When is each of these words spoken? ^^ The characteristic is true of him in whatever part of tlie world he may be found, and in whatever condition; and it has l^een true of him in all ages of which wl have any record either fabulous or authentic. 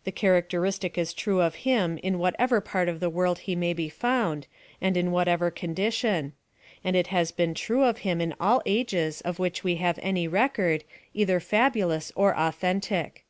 ^^ 0.00 0.04
The 0.04 0.12
characteristic 0.12 0.96
is 0.96 1.12
true 1.12 1.42
of 1.42 1.56
him 1.56 1.98
in 1.98 2.18
whatever 2.18 2.58
part 2.58 2.88
of 2.88 3.00
tlie 3.00 3.12
world 3.12 3.40
he 3.40 3.54
may 3.54 3.74
be 3.74 3.90
found, 3.90 4.46
and 4.80 4.96
in 4.96 5.10
whatever 5.10 5.50
condition; 5.50 6.32
and 6.82 6.96
it 6.96 7.08
has 7.08 7.32
l^een 7.32 7.54
true 7.54 7.84
of 7.84 7.98
him 7.98 8.22
in 8.22 8.34
all 8.40 8.62
ages 8.64 9.20
of 9.20 9.38
which 9.38 9.64
wl 9.64 9.76
have 9.76 9.98
any 10.02 10.26
record 10.26 10.84
either 11.12 11.38
fabulous 11.38 12.10
or 12.16 12.34
authentic. 12.34 13.26